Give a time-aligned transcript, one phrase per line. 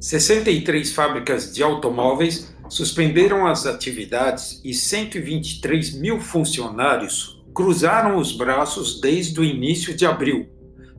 [0.00, 9.38] 63 fábricas de automóveis suspenderam as atividades e 123 mil funcionários cruzaram os braços desde
[9.38, 10.48] o início de abril,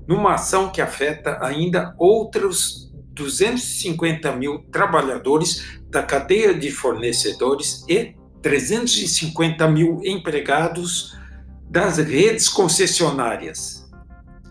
[0.07, 9.67] numa ação que afeta ainda outros 250 mil trabalhadores da cadeia de fornecedores e 350
[9.67, 11.17] mil empregados
[11.69, 13.89] das redes concessionárias.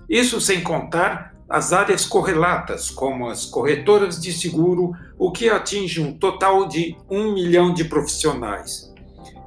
[0.08, 6.16] Isso sem contar as áreas correlatas, como as corretoras de seguro, o que atinge um
[6.16, 8.94] total de um milhão de profissionais.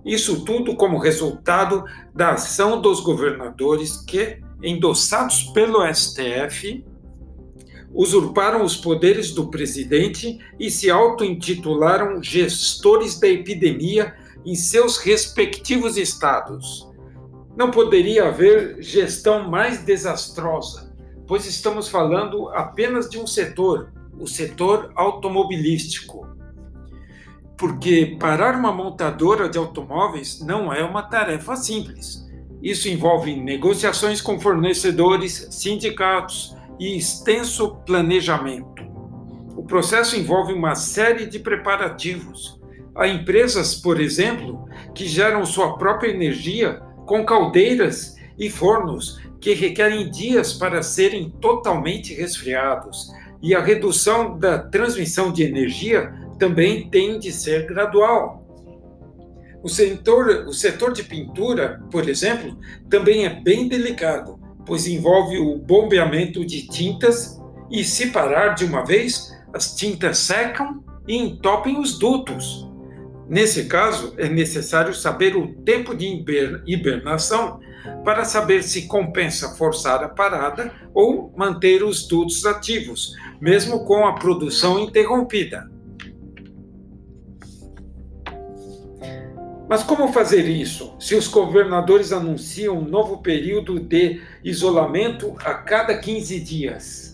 [0.06, 6.84] Isso tudo como resultado da ação dos governadores que, endossados pelo STF,
[7.94, 14.14] usurparam os poderes do presidente e se auto-intitularam gestores da epidemia
[14.46, 16.86] em seus respectivos estados.
[17.56, 20.93] Não poderia haver gestão mais desastrosa,
[21.34, 26.28] pois estamos falando apenas de um setor, o setor automobilístico.
[27.58, 32.24] Porque parar uma montadora de automóveis não é uma tarefa simples.
[32.62, 38.84] Isso envolve negociações com fornecedores, sindicatos e extenso planejamento.
[39.58, 42.62] O processo envolve uma série de preparativos.
[42.94, 50.10] Há empresas, por exemplo, que geram sua própria energia com caldeiras e fornos que requerem
[50.10, 57.30] dias para serem totalmente resfriados, e a redução da transmissão de energia também tem de
[57.30, 58.42] ser gradual.
[59.62, 62.58] O setor, o setor de pintura, por exemplo,
[62.90, 67.38] também é bem delicado, pois envolve o bombeamento de tintas
[67.70, 72.66] e, se parar de uma vez, as tintas secam e entopem os dutos.
[73.34, 76.06] Nesse caso, é necessário saber o tempo de
[76.68, 77.60] hibernação
[78.06, 84.14] para saber se compensa forçar a parada ou manter os dutos ativos, mesmo com a
[84.14, 85.68] produção interrompida.
[89.68, 95.98] Mas como fazer isso se os governadores anunciam um novo período de isolamento a cada
[95.98, 97.13] 15 dias?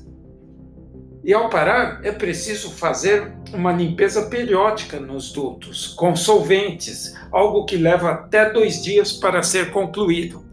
[1.24, 7.75] E ao parar, é preciso fazer uma limpeza periódica nos dutos, com solventes, algo que
[7.75, 10.47] leva até dois dias para ser concluído.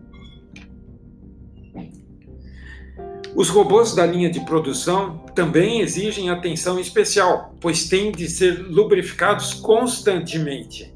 [3.36, 9.52] Os robôs da linha de produção também exigem atenção especial, pois têm de ser lubrificados
[9.52, 10.95] constantemente.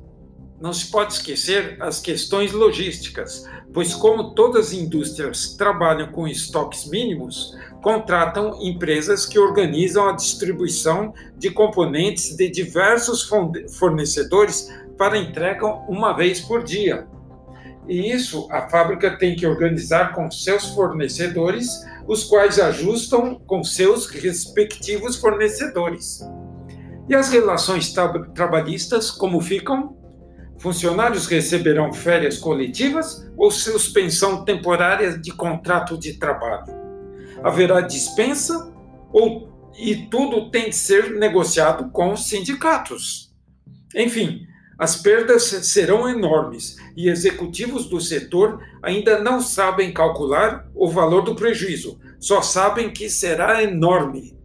[0.61, 6.85] Não se pode esquecer as questões logísticas, pois, como todas as indústrias trabalham com estoques
[6.87, 13.27] mínimos, contratam empresas que organizam a distribuição de componentes de diversos
[13.79, 17.07] fornecedores para entrega uma vez por dia.
[17.89, 21.71] E isso a fábrica tem que organizar com seus fornecedores,
[22.07, 26.21] os quais ajustam com seus respectivos fornecedores.
[27.09, 27.95] E as relações
[28.35, 30.00] trabalhistas, como ficam?
[30.61, 36.81] Funcionários receberão férias coletivas ou suspensão temporária de contrato de trabalho?
[37.43, 38.73] haverá dispensa
[39.13, 43.33] ou e tudo tem de ser negociado com os sindicatos.
[43.95, 44.47] Enfim,
[44.79, 51.35] as perdas serão enormes e executivos do setor ainda não sabem calcular o valor do
[51.35, 54.39] prejuízo, só sabem que será enorme.